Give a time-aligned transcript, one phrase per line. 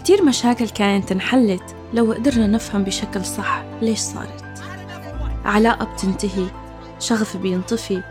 [0.00, 4.44] كتير مشاكل كانت انحلت لو قدرنا نفهم بشكل صح ليش صارت.
[5.44, 6.46] علاقة بتنتهي
[6.98, 8.02] شغف بينطفي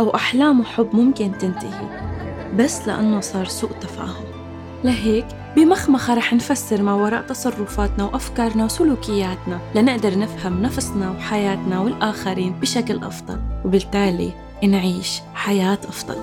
[0.00, 1.88] أو أحلام وحب ممكن تنتهي
[2.56, 4.24] بس لأنه صار سوء تفاهم.
[4.84, 5.26] لهيك
[5.56, 13.40] بمخمخة رح نفسر ما وراء تصرفاتنا وأفكارنا وسلوكياتنا لنقدر نفهم نفسنا وحياتنا والآخرين بشكل أفضل
[13.64, 14.32] وبالتالي
[14.64, 16.16] نعيش حياة أفضل.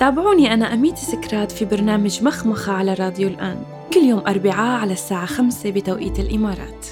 [0.00, 3.77] تابعوني أنا أميتي سكرات في برنامج مخمخة على راديو الآن.
[3.94, 6.86] كل يوم أربعاء على الساعة خمسة بتوقيت الإمارات.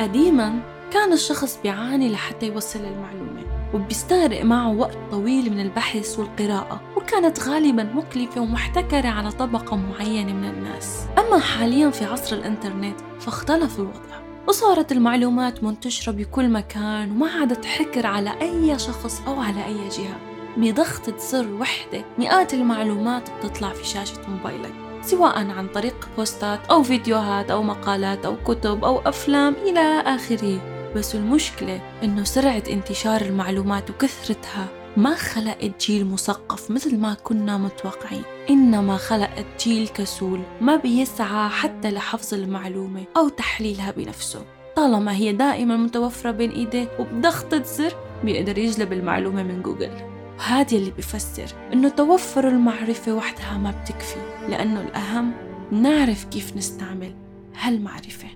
[0.00, 0.60] قديما
[0.92, 7.82] كان الشخص بيعاني لحتى يوصل المعلومة وبيستغرق معه وقت طويل من البحث والقراءة وكانت غالبا
[7.82, 11.06] مكلفة ومحتكرة على طبقة معينة من الناس.
[11.18, 18.06] أما حاليا في عصر الإنترنت فاختلف الوضع وصارت المعلومات منتشرة بكل مكان وما عادت حكر
[18.06, 20.33] على أي شخص أو على أي جهة.
[20.56, 27.50] بضغطة زر وحدة مئات المعلومات بتطلع في شاشة موبايلك سواء عن طريق بوستات أو فيديوهات
[27.50, 30.74] أو مقالات أو كتب أو أفلام إلى آخره.
[30.96, 38.22] بس المشكلة إنه سرعة انتشار المعلومات وكثرتها ما خلقت جيل مثقف مثل ما كنا متوقعين.
[38.50, 44.44] إنما خلقت جيل كسول ما بيسعى حتى لحفظ المعلومة أو تحليلها بنفسه.
[44.76, 50.13] طالما هي دائما متوفرة بين إيديه وبضغطة زر بيقدر يجلب المعلومة من جوجل.
[50.38, 55.32] وهذا اللي بفسر إنه توفر المعرفة وحدها ما بتكفي لأنه الأهم
[55.72, 57.14] نعرف كيف نستعمل
[57.60, 58.28] هالمعرفة.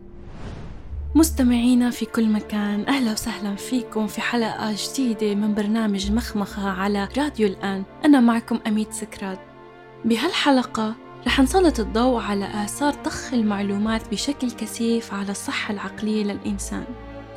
[1.15, 7.47] مستمعينا في كل مكان أهلا وسهلا فيكم في حلقة جديدة من برنامج مخمخة على راديو
[7.49, 7.83] الآن.
[8.05, 9.39] أنا معكم أميت سكرات
[10.05, 10.95] بهالحلقة
[11.27, 16.85] رح نسلط الضوء على آثار ضخ المعلومات بشكل كثيف على الصحة العقلية للإنسان.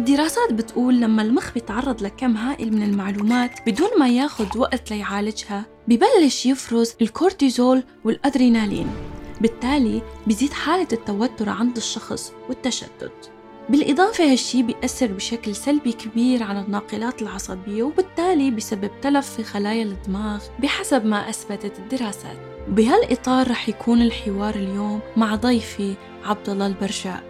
[0.01, 6.45] دراسات بتقول لما المخ بيتعرض لكم هائل من المعلومات بدون ما ياخد وقت ليعالجها ببلش
[6.45, 8.87] يفرز الكورتيزول والأدرينالين.
[9.41, 13.31] بالتالي بيزيد حالة التوتر عند الشخص والتشتت.
[13.69, 20.43] بالإضافة هالشي بيأثر بشكل سلبي كبير على الناقلات العصبية وبالتالي بسبب تلف في خلايا الدماغ
[20.59, 22.37] بحسب ما أثبتت الدراسات.
[22.67, 25.93] بهالإطار رح يكون الحوار اليوم مع ضيفي
[26.25, 27.23] عبد الله البرجاء.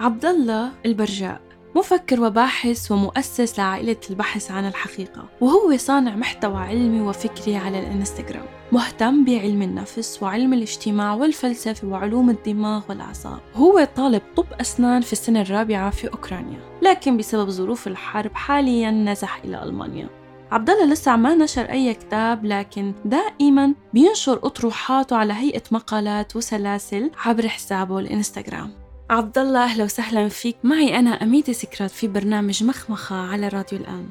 [0.00, 1.53] عبد الله البرجاء.
[1.74, 9.24] مفكر وباحث ومؤسس لعائلة البحث عن الحقيقة وهو صانع محتوى علمي وفكري على الإنستغرام مهتم
[9.24, 13.38] بعلم النفس وعلم الاجتماع والفلسفة وعلوم الدماغ والأعصاب.
[13.54, 19.40] هو طالب طب أسنان في السنة الرابعة في أوكرانيا لكن بسبب ظروف الحرب حاليا نزح
[19.44, 20.08] إلى ألمانيا.
[20.52, 27.10] عبد الله لسه ما نشر أي كتاب لكن دائما بينشر أطروحاته على هيئة مقالات وسلاسل
[27.24, 28.83] عبر حسابه الإنستغرام.
[29.10, 30.56] عبد الله أهلا وسهلا فيك.
[30.64, 34.06] معي أنا اميتي سكرات في برنامج مخمخة على راديو الآن.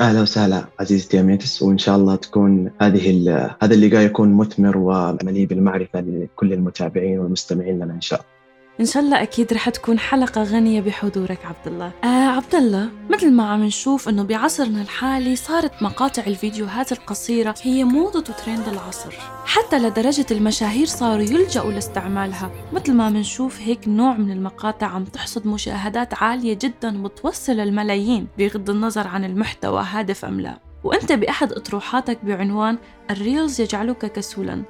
[0.00, 3.30] أهلا وسهلا عزيزتي اميتس وإن شاء الله تكون هذه
[3.62, 8.33] هذا اللقاء يكون مثمر ومليء بالمعرفة لكل المتابعين والمستمعين لنا إن شاء الله.
[8.80, 11.92] إن شاء الله أكيد رح تكون حلقة غنية بحضورك عبد الله.
[12.04, 17.84] آه عبد الله مثل ما عم نشوف إنه بعصرنا الحالي صارت مقاطع الفيديوهات القصيرة هي
[17.84, 19.14] موضة وترند العصر،
[19.44, 25.46] حتى لدرجة المشاهير صاروا يلجأوا لاستعمالها، مثل ما بنشوف هيك نوع من المقاطع عم تحصد
[25.46, 30.58] مشاهدات عالية جدا وتوصل الملايين بغض النظر عن المحتوى هادف أم لا.
[30.84, 32.78] وأنت بأحد أطروحاتك بعنوان
[33.10, 34.62] ال reels يجعلك كسولا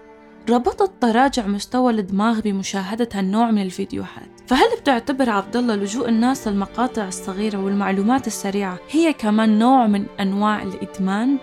[0.50, 7.09] ربطت تراجع مستوى الدماغ بمشاهدة هالنوع من الفيديوهات فهل بتعتبر عبد الله لجوء الناس للمقاطع
[7.09, 11.37] الصغيرة والمعلومات السريعة هي كمان نوع من أنواع الإدمان؟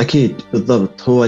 [0.00, 1.24] أكيد بالضبط هو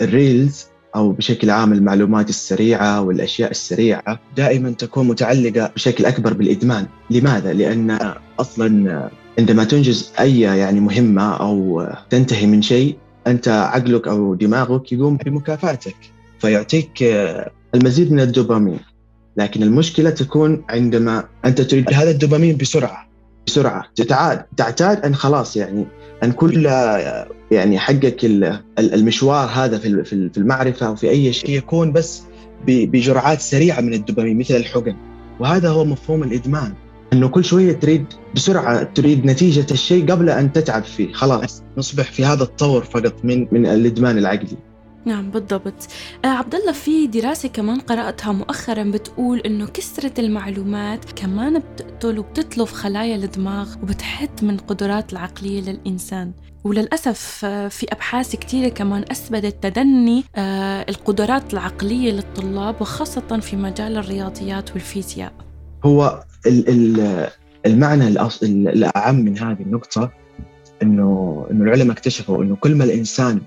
[0.00, 0.66] ال reels
[0.96, 8.14] أو بشكل عام المعلومات السريعة والأشياء السريعة دائما تكون متعلقة بشكل أكبر بالإدمان لماذا؟ لأن
[8.40, 12.96] أصلا عندما تنجز أي يعني مهمة أو تنتهي من شيء
[13.26, 15.96] أنت عقلك أو دماغك يقوم بمكافاتك
[16.40, 18.80] فيعطيك آه، المزيد من الدوبامين.
[19.36, 23.08] لكن المشكلة تكون عندما أنت تريد هذا الدوبامين بسرعة
[23.46, 23.84] بسرعة.
[23.96, 25.86] تتعاد تعتاد أن خلاص يعني
[26.24, 28.24] أن كل آه، يعني حقك
[28.78, 32.22] المشوار هذا في المعرفة أو في أي شيء يكون بس
[32.66, 34.96] بجرعات سريعة من الدوبامين مثل الحقن.
[35.40, 36.74] وهذا هو مفهوم الإدمان.
[37.12, 38.04] إنه كل شوية تريد
[38.34, 41.12] بسرعة تريد نتيجة الشيء قبل أن تتعب فيه.
[41.12, 44.56] خلاص نصبح في هذا الطور فقط من من الإدمان العقلي.
[45.04, 45.88] نعم بالضبط.
[46.24, 52.72] آه عبد الله في دراسة كمان قرأتها مؤخرا بتقول إنه كثرة المعلومات كمان بتقتل وبتتلف
[52.72, 56.32] خلايا الدماغ وبتحد من قدرات العقلية للإنسان.
[56.64, 63.96] وللأسف آه، في أبحاث كثيرة كمان أثبتت تدني آه القدرات العقلية للطلاب وخاصة في مجال
[63.96, 65.32] الرياضيات والفيزياء.
[65.84, 66.24] هو
[67.66, 68.08] المعنى
[68.42, 70.10] الأعم من هذه النقطة
[70.82, 73.40] إنه إنه العلماء اكتشفوا إنه كل ما الإنسان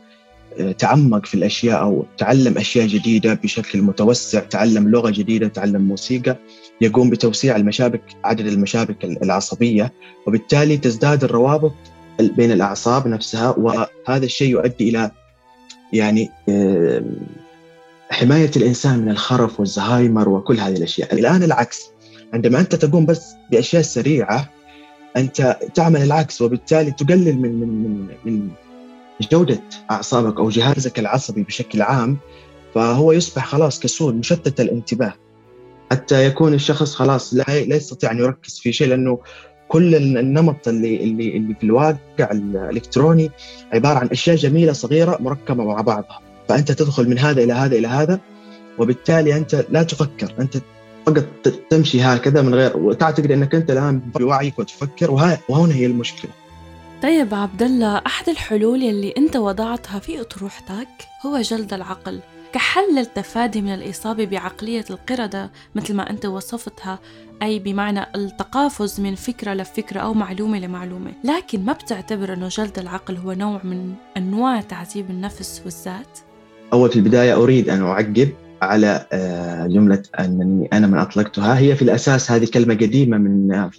[0.78, 6.38] تعمق في الأشياء أو تعلم أشياء جديدة بشكل متوسع، تعلم لغة جديدة، تعلم موسيقى،
[6.82, 9.94] يقوم بتوسيع المشابك عدد المشابك العصبية
[10.28, 11.74] وبالتالي تزداد الروابط
[12.20, 15.12] بين الأعصاب نفسها وهذا الشيء يؤدي إلى
[15.94, 16.30] يعني
[18.10, 21.82] حماية الإنسان من الخرف والزهايمر وكل هذه الأشياء، الآن العكس
[22.34, 24.50] عندما أنت تقوم بس بأشياء سريعة
[25.18, 28.50] أنت تعمل العكس وبالتالي تقلل من من من من
[29.22, 29.62] جودة
[29.92, 32.18] أعصابك أو جهازك العصبي بشكل عام
[32.76, 35.14] فهو يصبح خلاص كسول مشتت الانتباه.
[35.92, 39.20] حتى يكون الشخص خلاص لا يستطيع أن يركز في شيء لأنه
[39.68, 43.32] كل النمط اللي اللي اللي في الواقع الإلكتروني
[43.74, 46.20] عبارة عن أشياء جميلة صغيرة مركبة مع بعضها.
[46.50, 48.20] فأنت تدخل من هذا إلى هذا إلى هذا
[48.80, 50.34] وبالتالي أنت لا تفكر.
[50.40, 50.58] أنت
[51.06, 51.26] فقط
[51.70, 55.12] تمشي هكذا من غير وتعتقد أنك أنت الآن بوعيك وتفكر
[55.50, 56.32] وهنا هي المشكلة.
[57.04, 60.88] طيب عبد الله أحد الحلول يلي أنت وضعتها في أطروحتك
[61.26, 62.20] هو جلد العقل.
[62.54, 67.00] كحل للتفادي من الإصابة بعقلية القردة مثل ما أنت وصفتها
[67.42, 71.12] أي بمعنى التقافز من فكرة لفكرة أو معلومة لمعلومة.
[71.24, 76.20] لكن ما بتعتبر أنه جلد العقل هو نوع من أنواع تعذيب النفس والذات؟
[76.74, 78.30] أول في البداية أريد أن أعقب
[78.62, 81.60] على آه، جملة أنني أنا من أطلقتها.
[81.60, 83.70] هي في الأساس هذه كلمة قديمة من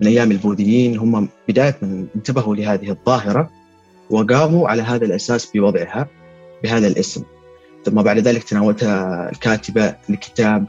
[0.00, 3.50] من أيام البوذيين هم بداية من انتبهوا لهذه الظاهرة
[4.10, 6.08] وقاموا على هذا الأساس بوضعها
[6.62, 7.22] بهذا الاسم.
[7.84, 10.66] ثم بعد ذلك تناولتها الكاتبة لكتاب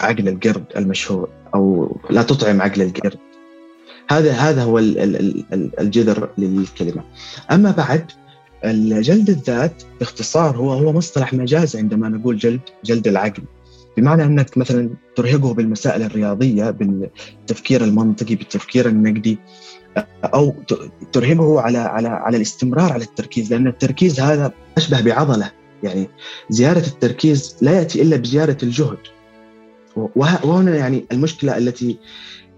[0.00, 3.18] عقل القرد المشهور أو لا تطعم عقل القرد.
[4.10, 4.78] هذا هذا هو
[5.80, 7.02] الجذر للكلمة.
[7.50, 8.10] أما بعد
[8.64, 13.42] الجلد الذات باختصار هو هو مصطلح مجازي عندما نقول جلد جلد العقل.
[13.96, 19.38] بمعنى أنك مثلا ترهقه بالمسائل الرياضية بالتفكير المنطقي بالتفكير النقدي
[20.24, 20.54] أو
[21.12, 25.50] ترهقه على على على الاستمرار على التركيز لأن التركيز هذا أشبه بعضلة.
[25.82, 26.08] يعني
[26.50, 28.98] زياده التركيز لا يأتي إلا بزياده الجهد.
[30.16, 31.98] وهنا يعني المشكلة التي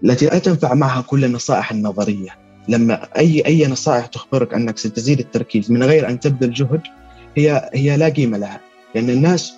[0.03, 2.29] التي لا تنفع معها كل النصائح النظرية.
[2.69, 6.81] لما أي أي نصائح تخبرك أنك ستزيد التركيز من غير أن تبذل جهد
[7.37, 8.61] هي هي لا قيمة لها.
[8.95, 9.53] لأن الناس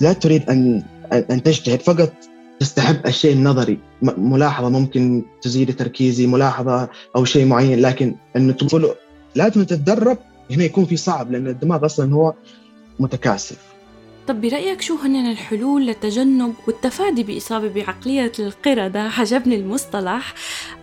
[0.00, 2.12] لا تريد أن ان تجتهد فقط
[2.60, 3.78] تستحب الشيء النظري.
[4.02, 8.94] ملاحظة ممكن تزيد تركيزي ملاحظة أو شيء معين لكن انه تقول
[9.34, 10.18] لازم تتدرب
[10.50, 12.34] هنا يكون في صعب لأن الدماغ أصلا هو
[13.00, 13.56] متكاسل
[14.28, 20.34] طب برأيك شو هن الحلول للتجنب والتفادي بإصابة بعقلية القردة عجبني المصطلح.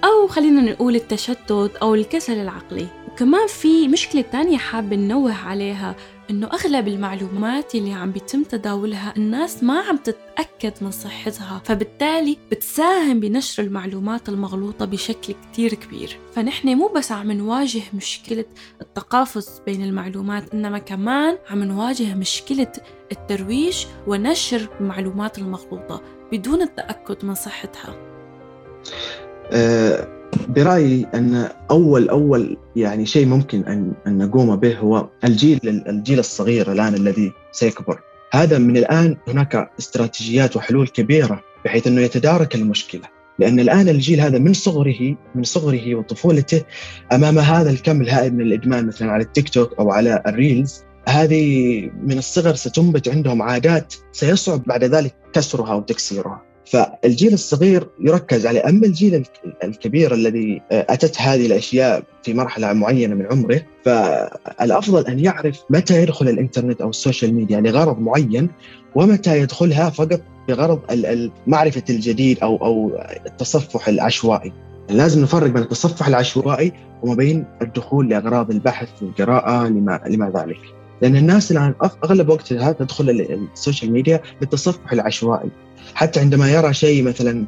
[0.04, 2.88] أو خلينا نقول التشتت أو الكسل العقلي.
[3.08, 5.96] وكمان في مشكلة تانية حابة ننوه عليها.
[6.32, 13.20] إنه أغلب المعلومات اللي عم بيتم تداولها الناس ما عم تتأكد من صحتها فبالتالي بتساهم
[13.20, 16.20] بنشر المعلومات المغلوطة بشكل كتير كبير.
[16.36, 18.46] فنحن مو بس عم نواجه مشكلة
[18.82, 22.72] التقافز بين المعلومات إنما كمان عم نواجه مشكلة
[23.12, 26.02] الترويج ونشر المعلومات المغلوطة
[26.32, 27.96] بدون التأكد من صحتها.
[29.52, 30.21] أه
[30.56, 36.72] برأيي أن اول أول يعني شيء ممكن ان أن نقوم به هو الجيل الجيل الصغير
[36.72, 38.00] الآن الذي سيكبر.
[38.34, 43.02] هذا من الآن هناك استراتيجيات وحلول كبيرة بحيث أنه يتدارك المشكلة.
[43.40, 46.62] لأن الآن الجيل هذا من صغره من صغره وطفولته
[47.12, 50.84] أمام هذا الكم الهائل من الإدمان مثلا على التيك توك أو على ال reels.
[51.08, 56.51] هذه من الصغر ستنبت عندهم عادات سيصعب بعد ذلك كسرها وتكسيرها.
[56.72, 59.26] فالجيل الصغير يركز عليه أما الجيل
[59.64, 66.30] الكبير الذي أتت هذه الأشياء في مرحلة معينة من عمره فالأفضل أن يعرف متى يدخل
[66.30, 68.50] الإنترنت أو ال social media لغرض معين
[68.96, 70.80] ومتى يدخلها فقط بغرض
[71.48, 74.54] معرفة الجديد أو أو التصفح العشوائي.
[74.90, 76.72] لازم نفرق بين التصفح العشوائي
[77.04, 80.81] وما بين الدخول لأغراض البحث والقراءه لما لما ذلك.
[81.02, 83.10] لأن الناس الآن أغلب وقتها تدخل
[83.54, 85.50] ال social media للتصفح العشوائي.
[85.96, 87.46] حتى عندما يرى شيء مثلا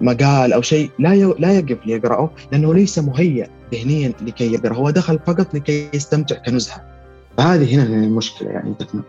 [0.00, 5.18] مقال أو شيء لا لا يقف ليقرأه لأنه ليس مهيئ ذهنيا لكي يقرا هو دخل
[5.26, 6.84] فقط لكي يستمتع كنزهة.
[7.38, 9.02] فهذه هنا المشكلة يعني تكمل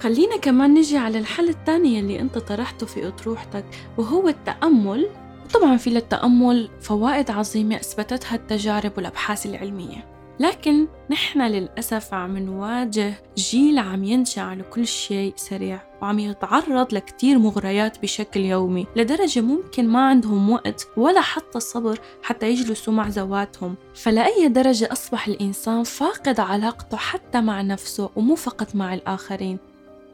[0.00, 3.64] خلينا كمان نجي على الحل الثاني اللي أنت طرحته في أطروحتك
[3.98, 5.08] وهو التأمل.
[5.54, 10.13] طبعا في للتأمل فوائد عظيمة أثبتتها التجارب والأبحاث العلمية.
[10.40, 17.38] لكن نحن للأسف عم نواجه جيل عم ينشأ على كل شيء سريع وعم يتعرض لكتير
[17.38, 23.74] مغريات بشكل يومي لدرجة ممكن ما عندهم وقت ولا حتى صبر حتى يجلسوا مع ذواتهم.
[23.94, 29.58] فلأي درجة أصبح الإنسان فاقد علاقته حتى مع نفسه ومو فقط مع الآخرين.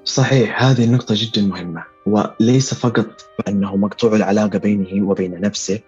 [0.05, 3.07] صحيح هذه النقطة جدا مهمة وليس فقط
[3.49, 5.81] أنه مقطوع العلاقة بينه وبين نفسه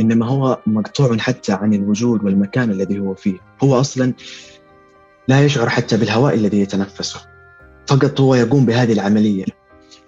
[0.00, 3.38] إنما هو مقطوع حتى عن الوجود والمكان الذي هو فيه.
[3.62, 4.12] هو أصلا
[5.28, 7.20] لا يشعر حتى بالهواء الذي يتنفسه.
[7.86, 9.44] فقط هو يقوم بهذه العملية.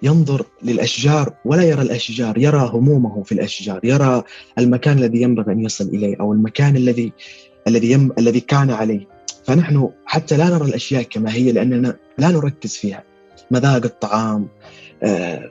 [0.03, 4.23] ينظر للأشجار ولا يرى الأشجار يرى همومه في الأشجار يرى
[4.59, 7.13] المكان الذي ينبغي أن يصل إليه أو المكان الذي
[7.67, 8.11] الذي يم...
[8.19, 9.07] الذي كان عليه.
[9.43, 13.03] فنحن حتى لا نرى الأشياء كما هي لأننا لا نركز فيها.
[13.51, 14.47] مذاق الطعام
[15.03, 15.49] آه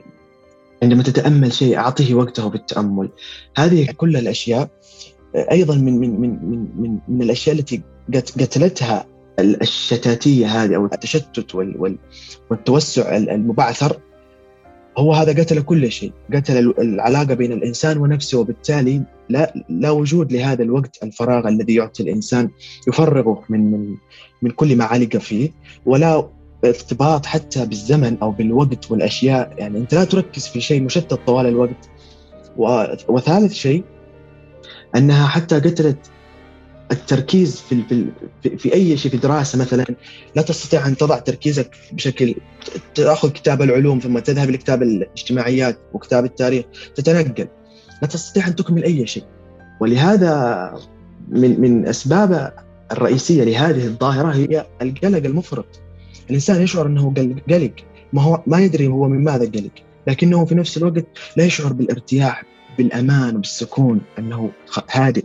[0.83, 3.09] عندما تتأمل شيء أعطيه وقته بالتأمل.
[3.57, 4.69] هذه كل الأشياء
[5.35, 7.81] آه أيضا من من من من من, من الأشياء التي
[8.15, 9.05] قتلتها
[9.39, 11.55] الشتاتية هذه أو التشتت
[12.49, 13.97] والتوسع المبعثر.
[14.97, 16.11] هو هذا قتل كل شيء.
[16.33, 22.49] قتل العلاقة بين الإنسان ونفسه وبالتالي لا, لا وجود لهذا الوقت الفراغ الذي يعطي الإنسان
[22.87, 23.95] يفرغه من, من,
[24.41, 25.51] من كل ما علق فيه
[25.85, 26.29] ولا
[26.65, 29.53] ارتباط حتى بالزمن أو بالوقت والأشياء.
[29.57, 31.89] يعني أنت لا تركز في شيء مشتت طوال الوقت.
[33.07, 33.83] وثالث شيء
[34.95, 35.97] أنها حتى قتلت
[36.91, 37.83] التركيز في
[38.41, 39.85] في في أي شيء في دراسة مثلا.
[40.35, 42.35] لا تستطيع أن تضع تركيزك بشكل
[42.95, 46.65] تأخذ كتاب العلوم ثم تذهب لكتاب الاجتماعيات وكتاب التاريخ.
[46.95, 47.47] تتنقل.
[48.01, 49.23] لا تستطيع أن تكمل أي شيء.
[49.81, 50.73] ولهذا
[51.29, 52.53] من من أسباب
[52.91, 55.81] الرئيسية لهذه الظاهرة هي القلق المفرط.
[56.29, 57.13] الإنسان يشعر إنه
[57.49, 57.71] قلق
[58.13, 59.71] ما هو ما يدري هو من ماذا قلق
[60.07, 61.05] لكنه في نفس الوقت
[61.37, 62.43] لا يشعر بالارتياح
[62.77, 64.51] بالأمان وبالسكون إنه
[64.91, 65.23] هادئ.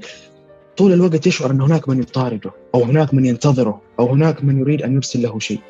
[0.77, 4.83] طول الوقت يشعر أن هناك من يطارده أو هناك من ينتظره أو هناك من يريد
[4.83, 5.61] أن يرسل له شيء.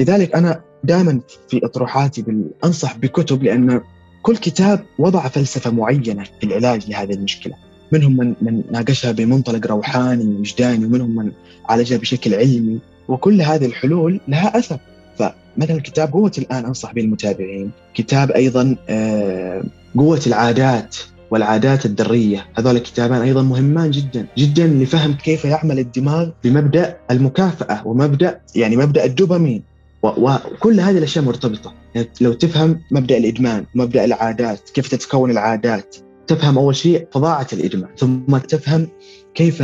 [0.00, 2.24] لذلك أنا دائما في أطروحاتي
[2.64, 3.80] أنصح بكتب لأن
[4.22, 7.54] كل كتاب وضع فلسفة معينة في العلاج لهذه المشكلة.
[7.92, 11.32] منهم من, من ناقشها بمنطلق روحاني ووجداني ومنهم من
[11.68, 12.78] عالجها بشكل علمي.
[13.08, 14.78] وكل هذه الحلول لها أثر.
[15.18, 19.64] فمثلا كتاب قوة الآن أنصح به المتابعين كتاب أيضا آه،
[19.96, 20.96] قوة العادات
[21.30, 28.40] والعادات الذرية هذول الكتابان أيضا مهمان جدا جدا لفهم كيف يعمل الدماغ بمبدأ المكافأة ومبدأ
[28.54, 29.62] يعني مبدأ الدوبامين.
[30.02, 31.74] وكل هذه الأشياء مرتبطة.
[31.94, 35.96] يعني لو تفهم مبدأ الإدمان مبدأ العادات كيف تتكون العادات.
[36.26, 38.88] تفهم أول شيء فظاعة الإدمان ثم تفهم
[39.36, 39.62] كيف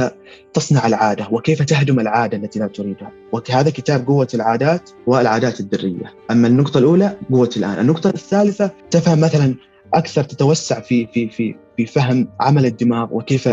[0.54, 3.12] تصنع العادة وكيف تهدم العادة التي لا تريدها.
[3.32, 7.78] وهذا كتاب قوة العادات والعادات الذرية أما النقطة الأولى قوة الآن.
[7.78, 9.54] النقطة الثالثة تفهم مثلا
[9.94, 13.48] أكثر تتوسع في في في في فهم عمل الدماغ وكيف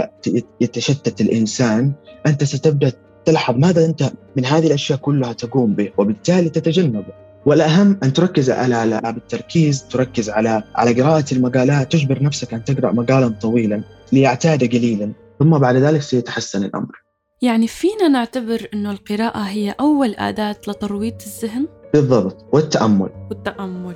[0.61, 1.91] يتشتت الإنسان.
[2.25, 2.91] أنت ستبدأ
[3.25, 7.13] تلحظ ماذا أنت من هذه الأشياء كلها تقوم به وبالتالي تتجنبه
[7.45, 13.27] والأهم أن تركز على بالتركيز تركز على على قراءة المقالات تجبر نفسك أن تقرأ مقالا
[13.27, 13.83] طويلا
[14.13, 15.11] ليعتاد قليلا.
[15.39, 17.03] ثم بعد ذلك سيتحسن الأمر.
[17.41, 23.10] يعني فينا نعتبر إنه القراءة هي أول آداة لترويض الذهن؟ بالضبط والتأمل.
[23.29, 23.96] والتأمل.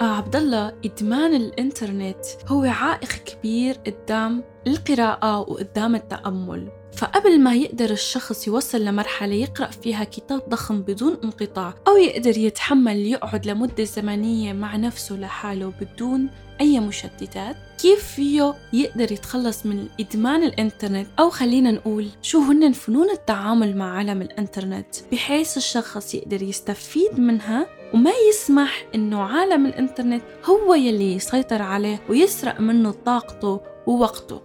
[0.00, 7.90] آه عبد الله إدمان الإنترنت هو عائق كبير قدام القراءة وقدام التأمل فقبل ما يقدر
[7.90, 14.52] الشخص يوصل لمرحلة يقرأ فيها كتاب ضخم بدون انقطاع أو يقدر يتحمل يقعد لمدة زمنية
[14.52, 16.28] مع نفسه لحاله بدون
[16.60, 23.10] أي مشتتات كيف فيه يقدر يتخلص من إدمان الإنترنت؟ أو خلينا نقول شو هن فنون
[23.10, 30.74] التعامل مع عالم الإنترنت؟ بحيث الشخص يقدر يستفيد منها وما يسمح إنه عالم الإنترنت هو
[30.74, 34.40] يلي يسيطر عليه ويسرق منه طاقته ووقته.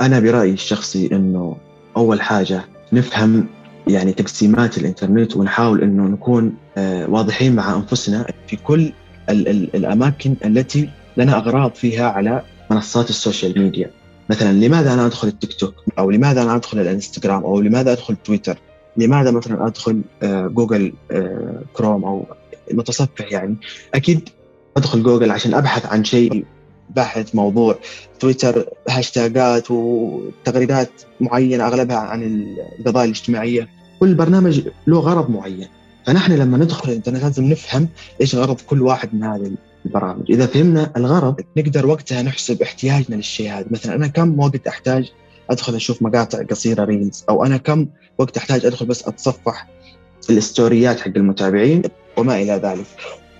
[0.00, 1.69] أنا برأيي الشخصي إنه
[2.00, 3.46] أول حاجة نفهم
[3.88, 8.92] يعني تقسيمات الإنترنت ونحاول إنه نكون آه، واضحين مع أنفسنا في كل
[9.30, 13.90] ال ال الأماكن التي لنا أغراض فيها على منصات ال social media.
[14.30, 18.58] مثلا لماذا أنا أدخل التيك توك؟ أو لماذا أنا أدخل الإنستغرام؟ أو لماذا أدخل تويتر؟
[18.96, 22.26] لماذا مثلا أدخل آه، جوجل آه، كروم؟ أو
[22.72, 23.56] متصفح يعني.
[23.94, 24.28] أكيد
[24.76, 26.44] أدخل جوجل عشان أبحث عن شيء
[26.96, 27.78] بحث موضوع
[28.20, 32.44] تويتر هاشتاجات وتغريدات معينة أغلبها عن
[32.78, 33.68] القضايا الاجتماعية.
[34.00, 35.68] كل برنامج له غرض معين.
[36.06, 37.88] فنحن لما ندخل الإنترنت لازم نفهم
[38.20, 39.50] إيش غرض كل واحد من هذه
[39.86, 40.30] البرامج.
[40.30, 43.66] إذا فهمنا الغرض نقدر وقتها نحسب احتياجنا للشيء هذا.
[43.70, 45.12] مثلا أنا كم وقت أحتاج
[45.50, 47.86] أدخل أشوف مقاطع قصيرة ريلز أو أنا كم
[48.18, 49.68] وقت أحتاج أدخل بس أتصفح
[50.30, 51.82] الاستوريات حق المتابعين؟
[52.16, 52.86] وما إلى ذلك.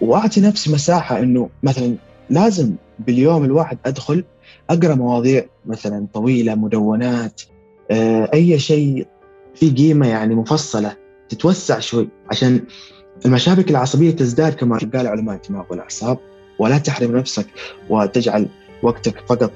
[0.00, 1.96] وأعطي نفسي مساحة إنه مثلا
[2.30, 2.74] لازم
[3.06, 4.24] باليوم الواحد أدخل
[4.70, 7.42] أقرأ مواضيع مثلا طويلة مدونات
[7.90, 9.06] آه، أي شيء
[9.54, 10.96] في قيمة يعني مفصلة
[11.28, 12.08] تتوسع شوي.
[12.30, 12.60] عشان
[13.26, 16.18] المشابك العصبية تزداد كما قال علماء الدماغ والاعصاب
[16.58, 17.46] ولا تحرم نفسك
[17.90, 18.48] وتجعل
[18.82, 19.52] وقتك فقط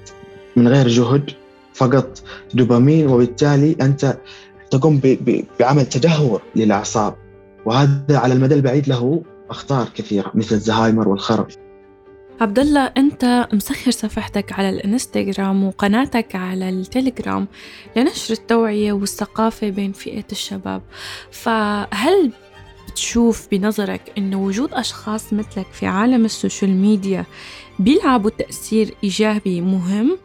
[0.56, 1.30] من غير جهد
[1.74, 2.22] فقط
[2.54, 3.06] دوبامين.
[3.08, 4.18] وبالتالي أنت
[4.70, 5.00] تقوم
[5.60, 7.14] بعمل تدهور للأعصاب.
[7.66, 11.56] وهذا على المدى البعيد له أخطار كثيرة مثل الزهايمر والخرف.
[12.41, 17.49] عبد الله أنت مسخر صفحتك على الإنستغرام وقناتك على التليجرام
[17.97, 20.83] لنشر التوعية والثقافة بين فئة الشباب.
[21.31, 22.33] فهل
[22.88, 27.25] بتشوف بنظرك انه وجود أشخاص مثلك في عالم ال social media
[27.79, 30.19] بيلعبوا تأثير إيجابي مهم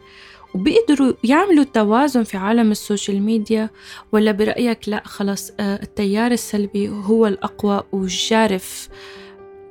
[0.54, 3.70] وبيقدروا يعملوا توازن في عالم ال social media؟
[4.12, 8.88] ولا برأيك لا خلاص آه، التيار السلبي هو الأقوى والجارف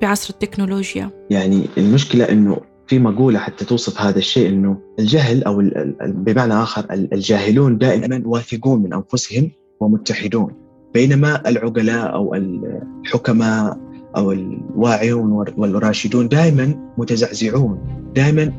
[0.02, 1.12] بعصر التكنولوجيا.
[1.30, 5.64] يعني المشكلة أنه في مقولة حتى توصف هذا الشيء أنه الجهل أو
[6.02, 10.52] بمعنى آخر الجاهلون دائما واثقون من أنفسهم ومتحدون.
[10.94, 13.78] بينما العقلاء أو الحكماء
[14.18, 17.80] أو الواعيون والراشدون دائما متزعزعون.
[18.16, 18.54] دائما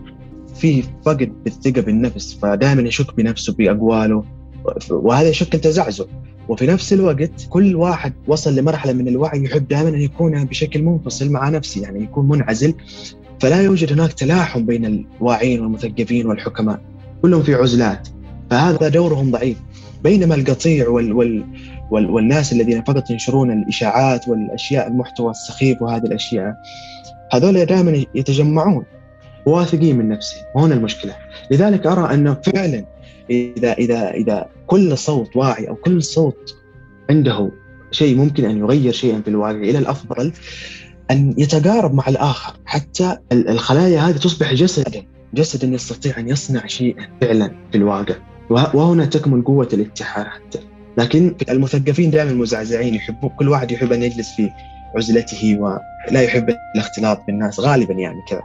[0.55, 4.25] في فقد بالثقة بالنفس فدائما يشك بنفسه بأقواله
[4.91, 6.05] وهذا يشكل تزعزع
[6.51, 11.31] وفي نفس الوقت كل واحد وصل لمرحلة من الوعي يحب دائما أن يكون بشكل منفصل
[11.31, 12.75] مع نفسه يعني يكون منعزل.
[13.41, 16.81] فلا يوجد هناك تلاحم بين الواعين والمثقفين والحكماء
[17.23, 18.09] كلهم في عزلات.
[18.51, 19.57] فهذا دورهم ضعيف.
[20.05, 21.45] بينما القطيع وال وال
[21.91, 26.55] وال والناس الذين فقط ينشرون الإشاعات والأشياء المحتوى السخيف وهذه الأشياء
[27.33, 28.85] هذول دائما يتجمعون
[29.47, 30.45] واثقين من نفسهم.
[30.55, 31.17] وهنا المشكلة.
[31.51, 32.85] لذلك أرى أنه فعلا
[33.31, 36.57] إذا إذا إذا كل صوت واعي أو كل صوت
[37.11, 37.51] عنده
[37.91, 40.33] شيء ممكن أن يغير شيئا في الواقع إلى الأفضل
[41.11, 45.03] أن يتقارب مع الآخر حتى الخلايا هذه تصبح جسدا
[45.35, 48.15] جسدا يستطيع أن يصنع شيئا فعلا في الواقع.
[48.51, 50.27] وهنا تكمن قوة الاتحاد.
[50.27, 50.59] حتى
[50.99, 54.51] لكن المثقفين دائما مزعزعين يحبوا كل واحد يحب أن يجلس في
[54.97, 58.43] عزلته ولا يحب الاختلاط بالناس غالبا يعني كذا.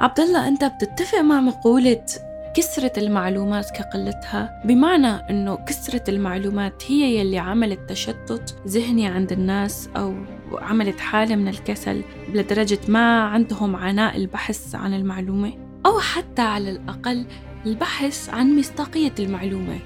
[0.00, 2.04] عبد الله أنت بتتفق مع مقولة
[2.54, 4.62] كسرة المعلومات كقلتها.
[4.64, 10.14] بمعنى أنه كسرة المعلومات هي يلي عملت تشتت ذهني عند الناس أو
[10.52, 12.02] عملت حالة من الكسل
[12.34, 15.52] لدرجة ما عندهم عناء البحث عن المعلومة.
[15.86, 17.26] أو حتى على الأقل
[17.66, 19.78] البحث عن مصداقية المعلومة.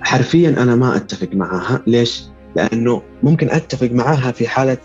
[0.00, 1.82] حرفيا أنا ما أتفق معها.
[1.86, 2.24] ليش؟
[2.56, 4.78] لأنه ممكن أتفق معها في حالة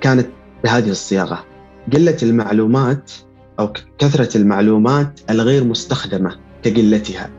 [0.00, 0.26] كانت
[0.64, 1.44] بهذه الصياغة.
[1.92, 3.12] قلة المعلومات
[3.60, 6.47] أو كثرة المعلومات الغير مستخدمة.
[6.62, 7.30] كقلتها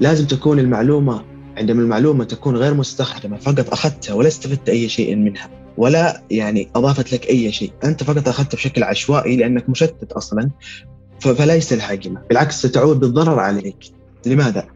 [0.00, 1.24] لازم تكون المعلومة
[1.56, 7.12] عندما المعلومة تكون غير مستخدمة فقط أخذتها ولا استفدت أي شيء منها ولا يعني أضافت
[7.12, 10.50] لك أي شيء أنت فقط أخذتها بشكل عشوائي لأنك مشتت أصلا
[11.20, 13.76] فليس قيمة بالعكس ستعود بالضرر عليك.
[14.26, 14.66] لماذا؟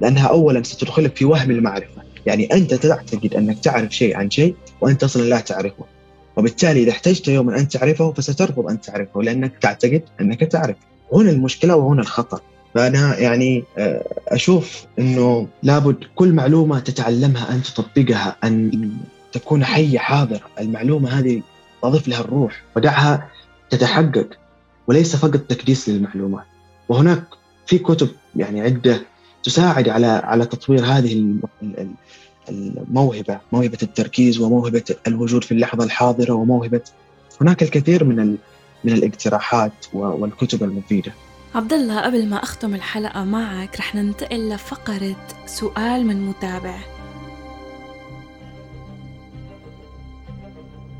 [0.00, 2.02] لأنها أولا ستدخلك في وهم المعرفة.
[2.26, 5.84] يعني أنت تعتقد أنك تعرف شيء عن شيء وأنت أصلا لا تعرفه.
[6.36, 10.76] وبالتالي إذا احتجت يوما أن تعرفه فسترفض أن تعرفه لأنك تعتقد أنك تعرف
[11.12, 12.40] هنا المشكلة وهنا الخطر
[12.78, 18.90] فأنا يعني آه، أشوف أنه لابد كل معلومة تتعلمها أن تطبقها أن
[19.32, 20.40] تكون حية حاضرة.
[20.60, 21.42] المعلومة هذه
[21.82, 23.30] تضيف لها الروح ودعها
[23.70, 24.28] تتحقق
[24.86, 26.44] وليس فقط تكديس للمعلومات.
[26.88, 27.24] وهناك
[27.66, 29.00] في كتب يعني عدة
[29.44, 31.34] تساعد على على تطوير هذه
[32.48, 36.82] الموهبة موهبة التركيز وموهبة الوجود في اللحظة الحاضرة وموهبة
[37.40, 38.36] هناك الكثير من
[38.84, 41.12] من الاقتراحات والكتب المفيدة.
[41.58, 45.16] عبد الله قبل ما أختم الحلقة معك رح ننتقل لفقرة
[45.46, 46.78] سؤال من متابع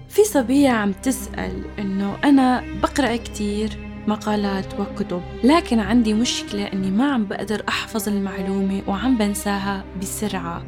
[0.09, 3.71] في صبية عم تسأل إنه أنا بقرأ كتير
[4.07, 10.67] مقالات وكتب لكن عندي مشكلة إني ما عم بقدر أحفظ المعلومة وعم بنساها بسرعة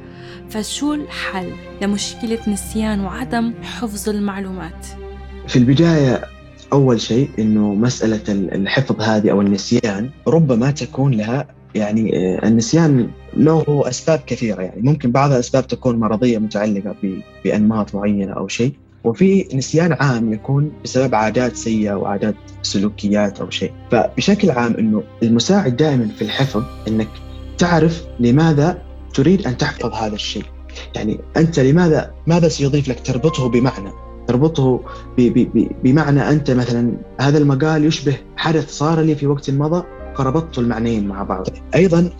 [0.50, 4.87] فشو الحل لمشكلة نسيان وعدم حفظ المعلومات؟
[5.48, 6.39] في البداية
[6.72, 13.83] أول شيء إنه مسألة الحفظ هذه أو النسيان ربما تكون لها يعني آه، النسيان له
[13.88, 14.83] أسباب كثيرة يعني.
[14.83, 16.94] ممكن بعض الأسباب تكون مرضية متعلقة
[17.44, 18.72] بأنماط معينة أو شيء
[19.04, 23.72] وفي نسيان عام يكون بسبب عادات سيئة وعادات سلوكيات أو شيء.
[23.90, 27.09] فبشكل عام إنه المساعد دائما في الحفظ إنك
[27.59, 28.83] تعرف لماذا
[29.14, 30.44] تريد أن تحفظ هذا الشيء.
[30.94, 33.90] يعني أنت لماذا ماذا سيضيف لك تربطه بمعنى؟
[34.31, 34.81] تربطه
[35.85, 39.85] بمعنى أنت مثلا هذا المقال يشبه حدث صار لي في وقت مضى
[40.16, 41.47] فربطت المعنيين مع بعض.
[41.75, 42.11] أيضا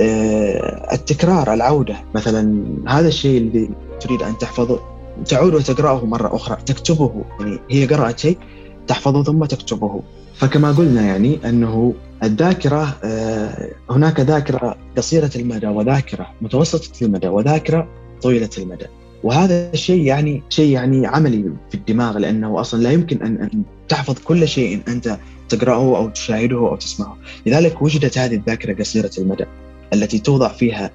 [0.00, 1.96] آه، التكرار العودة.
[2.14, 4.80] مثلا هذا الشيء الذي تريد أن تحفظه
[5.26, 7.24] تعود وتقرأه مرة أخرى تكتبه.
[7.40, 8.38] يعني هي قرأت شيء
[8.86, 10.02] تحفظه ثم تكتبه.
[10.34, 17.88] فكما قلنا يعني أنه الذاكرة آه، هناك ذاكرة قصيرة المدى وذاكرة متوسطة المدى وذاكرة
[18.22, 18.86] طويلة المدى.
[19.22, 24.18] وهذا الشيء يعني شيء يعني عملي في الدماغ لأنه أصلا لا يمكن ان أن تحفظ
[24.24, 29.44] كل شيء أنت تقرأه أو تشاهده أو تسمعه، لذلك وجدت هذه الذاكرة قصيرة المدى
[29.92, 30.90] التي توضع فيها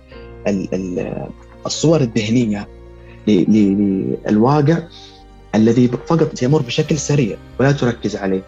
[1.66, 2.68] الصور الذهنية
[3.28, 4.78] للواقع
[5.56, 8.44] الذي فقط يمر بشكل سريع ولا تركز عليه.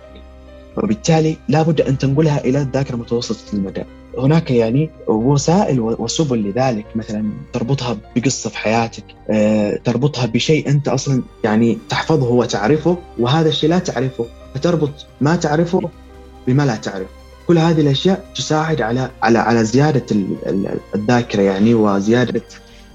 [0.77, 3.83] وبالتالي لابد أن تنقلها إلى الذاكرة متوسطة المدى
[4.17, 11.23] هناك يعني وسائل وسبل لذلك مثلا تربطها بقصة في حياتك آه، تربطها بشيء أنت أصلا
[11.43, 14.25] يعني تحفظه وتعرفه وهذا الشيء لا تعرفه
[14.55, 15.89] فتربط ما تعرفه
[16.47, 17.07] بما لا تعرف
[17.47, 20.05] كل هذه الأشياء تساعد على على على زيادة
[20.95, 22.41] الذاكرة يعني وزيادة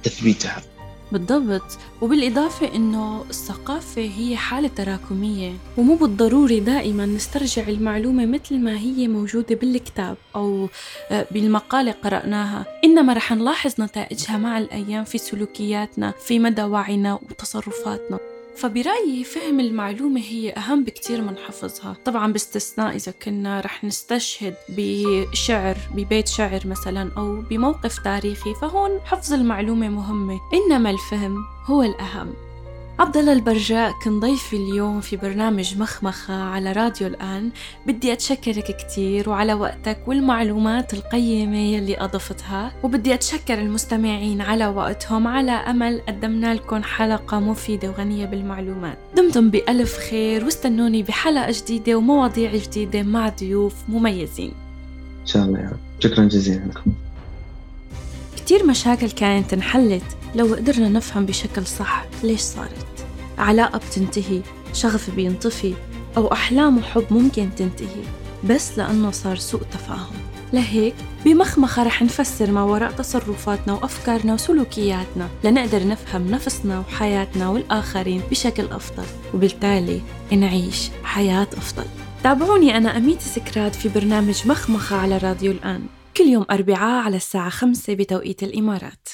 [0.02, 0.69] تثبيتها.
[1.12, 1.78] بالضبط.
[2.00, 9.54] وبالإضافة أنه الثقافة هي حالة تراكمية ومو بالضروري دائما نسترجع المعلومة مثل ما هي موجودة
[9.54, 10.68] بالكتاب أو
[11.10, 12.66] آه، بالمقالة قرأناها.
[12.84, 18.29] إنما رح نلاحظ نتائجها مع الأيام في سلوكياتنا في مدى وعينا وتصرفاتنا.
[18.60, 21.96] فبرأيي فهم المعلومة هي أهم بكتير من حفظها.
[22.04, 29.32] طبعا باستثناء إذا كنا رح نستشهد بشعر ببيت شعر مثلا أو بموقف تاريخي فهون حفظ
[29.32, 30.40] المعلومة مهمة.
[30.54, 32.34] إنما الفهم هو الأهم.
[33.00, 37.50] عبد الله البرجاء كان ضيفي اليوم في برنامج مخمخة على راديو الآن.
[37.86, 42.72] بدي أتشكرك كتير وعلى وقتك والمعلومات القيمة يلي أضفتها.
[42.82, 45.26] وبدي أتشكر المستمعين على وقتهم.
[45.26, 48.98] على أمل قدمنا لكم حلقة مفيدة وغنية بالمعلومات.
[49.16, 54.52] دمتم بألف خير واستنوني بحلقة جديدة ومواضيع جديدة مع ضيوف مميزين.
[55.20, 55.80] إن شاء الله يا رب.
[56.00, 56.92] شكرا جزيلا لكم.
[58.36, 60.16] كتير مشاكل كانت انحلت.
[60.34, 62.86] لو قدرنا نفهم بشكل صح ليش صارت؟
[63.40, 64.40] علاقة بتنتهي
[64.72, 65.74] شغف بينطفي
[66.16, 68.02] أو أحلام وحب ممكن تنتهي
[68.44, 70.16] بس لأنه صار سوء تفاهم.
[70.52, 78.64] لهيك بمخمخة رح نفسر ما وراء تصرفاتنا وأفكارنا وسلوكياتنا لنقدر نفهم نفسنا وحياتنا والآخرين بشكل
[78.64, 79.04] أفضل.
[79.34, 80.00] وبالتالي
[80.32, 81.84] نعيش حياة أفضل.
[82.22, 85.86] تابعوني أنا أميتي سكرات في برنامج مخمخة على راديو الآن.
[86.16, 89.08] كل يوم أربعاء على الساعة خمسة بتوقيت الإمارات.